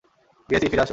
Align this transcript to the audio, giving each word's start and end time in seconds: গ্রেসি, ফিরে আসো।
গ্রেসি, 0.49 0.67
ফিরে 0.71 0.83
আসো। 0.83 0.89